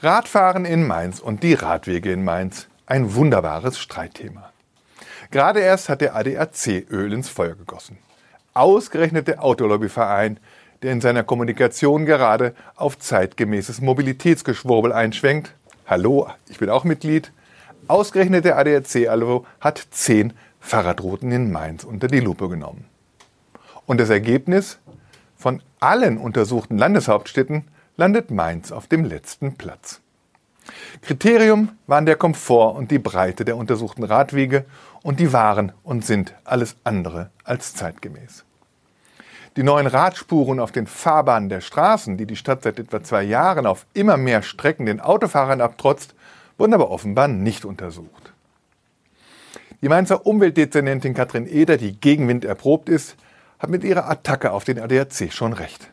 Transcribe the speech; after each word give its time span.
Radfahren 0.00 0.66
in 0.66 0.86
Mainz 0.86 1.20
und 1.20 1.42
die 1.42 1.54
Radwege 1.54 2.12
in 2.12 2.22
Mainz. 2.22 2.68
Ein 2.84 3.14
wunderbares 3.14 3.78
Streitthema. 3.78 4.52
Gerade 5.30 5.60
erst 5.60 5.88
hat 5.88 6.02
der 6.02 6.14
ADAC 6.14 6.84
Öl 6.90 7.14
ins 7.14 7.30
Feuer 7.30 7.54
gegossen. 7.54 7.96
Ausgerechnet 8.52 9.26
der 9.26 9.42
Autolobbyverein, 9.42 10.38
der 10.82 10.92
in 10.92 11.00
seiner 11.00 11.24
Kommunikation 11.24 12.04
gerade 12.04 12.54
auf 12.74 12.98
zeitgemäßes 12.98 13.80
Mobilitätsgeschwurbel 13.80 14.92
einschwenkt. 14.92 15.54
Hallo, 15.86 16.28
ich 16.50 16.58
bin 16.58 16.68
auch 16.68 16.84
Mitglied. 16.84 17.32
Ausgerechnet 17.88 18.44
der 18.44 18.58
ADAC 18.58 19.08
also 19.08 19.46
hat 19.60 19.82
zehn 19.92 20.34
Fahrradrouten 20.60 21.32
in 21.32 21.50
Mainz 21.50 21.84
unter 21.84 22.08
die 22.08 22.20
Lupe 22.20 22.50
genommen. 22.50 22.84
Und 23.86 23.98
das 23.98 24.10
Ergebnis? 24.10 24.78
Von 25.38 25.62
allen 25.80 26.18
untersuchten 26.18 26.76
Landeshauptstädten 26.76 27.64
landet 27.96 28.30
Mainz 28.30 28.72
auf 28.72 28.86
dem 28.86 29.04
letzten 29.04 29.56
Platz. 29.56 30.00
Kriterium 31.02 31.70
waren 31.86 32.06
der 32.06 32.16
Komfort 32.16 32.76
und 32.76 32.90
die 32.90 32.98
Breite 32.98 33.44
der 33.44 33.56
untersuchten 33.56 34.02
Radwege 34.02 34.64
und 35.02 35.20
die 35.20 35.32
waren 35.32 35.72
und 35.82 36.04
sind 36.04 36.34
alles 36.44 36.76
andere 36.84 37.30
als 37.44 37.74
zeitgemäß. 37.74 38.44
Die 39.56 39.62
neuen 39.62 39.86
Radspuren 39.86 40.60
auf 40.60 40.72
den 40.72 40.86
Fahrbahnen 40.86 41.48
der 41.48 41.62
Straßen, 41.62 42.18
die 42.18 42.26
die 42.26 42.36
Stadt 42.36 42.62
seit 42.62 42.78
etwa 42.78 43.02
zwei 43.02 43.22
Jahren 43.22 43.66
auf 43.66 43.86
immer 43.94 44.16
mehr 44.16 44.42
Strecken 44.42 44.84
den 44.84 45.00
Autofahrern 45.00 45.62
abtrotzt, 45.62 46.14
wurden 46.58 46.74
aber 46.74 46.90
offenbar 46.90 47.28
nicht 47.28 47.64
untersucht. 47.64 48.32
Die 49.82 49.88
Mainzer 49.88 50.26
Umweltdezernentin 50.26 51.14
Katrin 51.14 51.46
Eder, 51.46 51.76
die 51.76 51.98
Gegenwind 51.98 52.44
erprobt 52.44 52.88
ist, 52.88 53.16
hat 53.58 53.70
mit 53.70 53.84
ihrer 53.84 54.10
Attacke 54.10 54.52
auf 54.52 54.64
den 54.64 54.78
ADAC 54.78 55.32
schon 55.32 55.52
recht. 55.52 55.90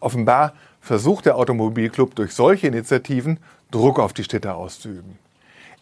Offenbar 0.00 0.54
versucht 0.80 1.26
der 1.26 1.36
Automobilclub 1.36 2.14
durch 2.14 2.32
solche 2.32 2.66
Initiativen 2.66 3.38
Druck 3.70 3.98
auf 3.98 4.12
die 4.12 4.24
Städte 4.24 4.54
auszuüben. 4.54 5.18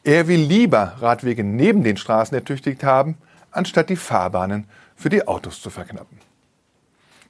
Er 0.04 0.28
will 0.28 0.40
lieber 0.40 0.96
Radwege 1.00 1.42
neben 1.44 1.82
den 1.82 1.96
Straßen 1.96 2.36
ertüchtigt 2.36 2.84
haben, 2.84 3.16
anstatt 3.50 3.90
die 3.90 3.96
Fahrbahnen 3.96 4.68
für 4.94 5.08
die 5.08 5.26
Autos 5.26 5.60
zu 5.60 5.70
verknappen. 5.70 6.18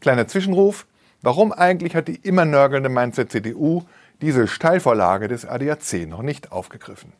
Kleiner 0.00 0.28
Zwischenruf, 0.28 0.87
warum 1.22 1.53
eigentlich 1.53 1.94
hat 1.94 2.09
die 2.09 2.17
immer 2.17 2.44
nörgelnde 2.44 2.89
Mainzer 2.89 3.28
CDU 3.28 3.84
diese 4.20 4.47
Steilvorlage 4.48 5.28
des 5.28 5.47
ADAC 5.47 6.06
noch 6.06 6.22
nicht 6.22 6.53
aufgegriffen? 6.53 7.12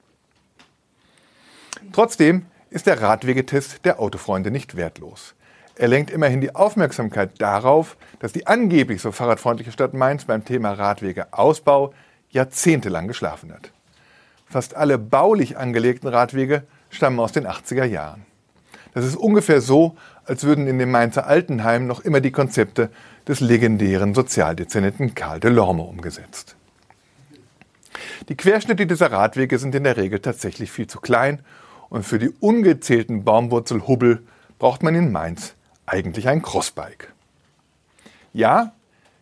Trotzdem 1.93 2.47
ist 2.71 2.87
der 2.87 3.01
Radwegetest 3.01 3.85
der 3.85 4.01
Autofreunde 4.01 4.51
nicht 4.51 4.77
wertlos. 4.77 5.36
Er 5.79 5.89
lenkt 5.89 6.11
immerhin 6.11 6.41
die 6.41 6.55
Aufmerksamkeit 6.55 7.39
darauf, 7.39 7.99
dass 8.19 8.33
die 8.33 8.47
angeblich 8.47 9.03
so 9.03 9.13
fahrradfreundliche 9.13 9.73
Stadt 9.73 9.93
Mainz 9.93 10.25
beim 10.25 10.45
Thema 10.45 10.73
Radwegeausbau 10.73 11.93
jahrzehntelang 12.31 13.07
geschlafen 13.09 13.53
hat. 13.53 13.73
Fast 14.47 14.75
alle 14.75 14.97
baulich 14.97 15.59
angelegten 15.59 16.09
Radwege 16.09 16.63
stammen 16.89 17.21
aus 17.21 17.33
den 17.33 17.47
80er 17.47 17.85
Jahren. 17.85 18.25
Das 18.95 19.05
ist 19.05 19.17
ungefähr 19.17 19.61
so, 19.61 19.97
als 20.25 20.45
würden 20.45 20.67
in 20.67 20.79
dem 20.79 20.91
Mainzer 20.91 21.27
Altenheim 21.27 21.87
noch 21.87 22.01
immer 22.01 22.23
die 22.23 22.31
Konzepte 22.31 22.89
des 23.29 23.41
legendären 23.41 24.15
Sozialdezernenten 24.15 25.15
Karl 25.15 25.41
de 25.41 25.51
Lorme 25.51 25.83
umgesetzt. 25.83 26.57
Die 28.31 28.37
Querschnitte 28.37 28.87
dieser 28.87 29.13
Radwege 29.13 29.59
sind 29.59 29.75
in 29.75 29.85
der 29.85 29.99
Regel 29.99 30.21
tatsächlich 30.21 30.73
viel 30.73 30.87
zu 30.87 31.01
klein 31.01 31.41
und 31.91 32.07
für 32.07 32.19
die 32.19 32.31
ungezählten 32.41 33.25
Baumwurzelhubbel 33.25 34.23
braucht 34.59 34.83
man 34.83 34.95
in 34.95 35.13
Mainz 35.13 35.55
eigentlich 35.87 36.29
ein 36.29 36.43
Crossbike. 36.43 37.13
Ja, 38.33 38.73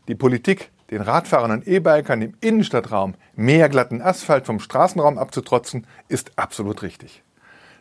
die 0.09 0.15
Politik, 0.15 0.71
den 0.91 1.01
Radfahrern 1.01 1.51
und 1.51 1.69
E-Bikern 1.69 2.23
im 2.23 2.35
Innenstadtraum 2.41 3.15
mehr 3.37 3.69
glatten 3.69 4.03
Asphalt 4.03 4.47
vom 4.47 4.61
Straßenraum 4.61 5.19
abzutrotzen, 5.19 5.87
ist 6.09 6.33
absolut 6.37 6.83
richtig. 6.83 7.23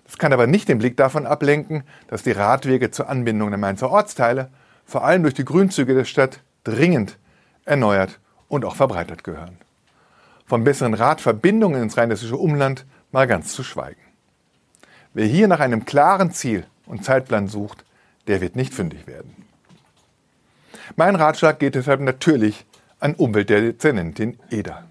Das 0.06 0.18
kann 0.18 0.34
aber 0.34 0.48
nicht 0.48 0.68
den 0.68 0.78
Blick 0.78 0.98
davon 0.98 1.26
ablenken, 1.26 1.84
dass 2.08 2.24
die 2.24 2.32
Radwege 2.32 2.92
zur 2.92 3.10
Anbindung 3.10 3.50
der 3.50 3.58
Mainzer 3.58 3.90
Ortsteile, 3.90 4.50
vor 4.86 5.04
allem 5.04 5.24
durch 5.24 5.34
die 5.34 5.46
Grünzüge 5.46 5.94
der 5.94 6.06
Stadt, 6.06 6.42
dringend 6.64 7.18
erneuert 7.66 8.20
und 8.48 8.66
auch 8.66 8.76
verbreitert 8.76 9.24
gehören. 9.24 9.58
Von 10.46 10.64
besseren 10.64 10.94
Radverbindungen 10.94 11.82
ins 11.82 11.98
rheinländische 11.98 12.36
Umland 12.36 12.86
mal 13.12 13.28
ganz 13.28 13.54
zu 13.54 13.64
schweigen. 13.64 14.02
Wer 15.14 15.26
hier 15.26 15.48
nach 15.48 15.60
einem 15.60 15.86
klaren 15.86 16.32
Ziel 16.32 16.66
und 16.86 17.06
Zeitplan 17.06 17.48
sucht, 17.48 17.86
der 18.28 18.42
wird 18.42 18.56
nicht 18.56 18.74
fündig 18.74 19.08
werden. 19.08 19.36
Mein 20.96 21.16
Ratschlag 21.16 21.60
geht 21.60 21.76
deshalb 21.76 22.02
natürlich 22.02 22.66
an 23.00 23.16
Umweltdezernentin 23.16 24.38
Eder. 24.50 24.86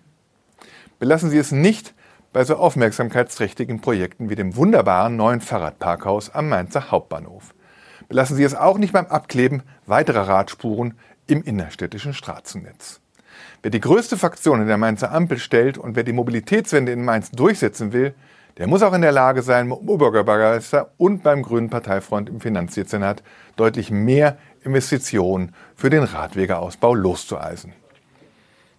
Belassen 0.98 1.30
Sie 1.30 1.38
es 1.38 1.52
nicht 1.52 1.94
bei 2.32 2.44
so 2.44 2.56
aufmerksamkeitsträchtigen 2.56 3.80
Projekten 3.80 4.30
wie 4.30 4.34
dem 4.34 4.56
wunderbaren 4.56 5.16
neuen 5.16 5.40
Fahrradparkhaus 5.40 6.30
am 6.30 6.48
Mainzer 6.48 6.90
Hauptbahnhof. 6.90 7.54
Belassen 8.08 8.36
Sie 8.36 8.44
es 8.44 8.54
auch 8.54 8.78
nicht 8.78 8.92
beim 8.92 9.06
Abkleben 9.06 9.62
weiterer 9.86 10.28
Radspuren 10.28 10.94
im 11.26 11.42
innerstädtischen 11.42 12.14
Straßennetz. 12.14 13.00
Wer 13.62 13.70
die 13.70 13.80
größte 13.80 14.16
Fraktion 14.16 14.60
in 14.60 14.66
der 14.66 14.78
Mainzer 14.78 15.12
Ampel 15.12 15.38
stellt 15.38 15.78
und 15.78 15.94
wer 15.94 16.04
die 16.04 16.12
Mobilitätswende 16.12 16.92
in 16.92 17.04
Mainz 17.04 17.30
durchsetzen 17.30 17.92
will, 17.92 18.14
der 18.58 18.66
muss 18.66 18.82
auch 18.82 18.92
in 18.92 19.02
der 19.02 19.12
Lage 19.12 19.42
sein, 19.42 19.68
beim 19.68 19.78
Oberbürgermeister 19.78 20.90
und 20.98 21.22
beim 21.22 21.42
Grünen 21.42 21.70
Parteifront 21.70 22.28
im 22.28 22.40
Finanzdezernat 22.40 23.22
deutlich 23.56 23.90
mehr 23.90 24.36
Investitionen 24.62 25.54
für 25.74 25.90
den 25.90 26.04
Radwegeausbau 26.04 26.94
loszueisen. 26.94 27.72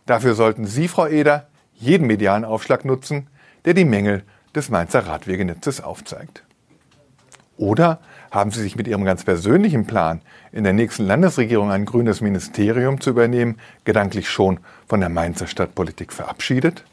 Dafür 0.05 0.35
sollten 0.35 0.65
Sie, 0.65 0.87
Frau 0.87 1.07
Eder, 1.07 1.47
jeden 1.73 2.07
medialen 2.07 2.45
Aufschlag 2.45 2.85
nutzen, 2.85 3.27
der 3.65 3.73
die 3.73 3.85
Mängel 3.85 4.23
des 4.55 4.69
Mainzer 4.69 5.07
Radwegenetzes 5.07 5.81
aufzeigt. 5.81 6.43
Oder 7.57 7.99
haben 8.31 8.51
Sie 8.51 8.61
sich 8.61 8.75
mit 8.75 8.87
Ihrem 8.87 9.05
ganz 9.05 9.23
persönlichen 9.23 9.85
Plan, 9.85 10.21
in 10.51 10.63
der 10.63 10.73
nächsten 10.73 11.05
Landesregierung 11.05 11.71
ein 11.71 11.85
grünes 11.85 12.19
Ministerium 12.21 12.99
zu 12.99 13.11
übernehmen, 13.11 13.59
gedanklich 13.85 14.29
schon 14.29 14.59
von 14.87 14.99
der 14.99 15.09
Mainzer 15.09 15.47
Stadtpolitik 15.47 16.11
verabschiedet? 16.11 16.83